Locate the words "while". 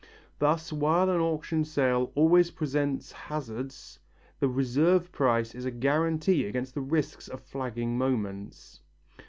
0.73-1.11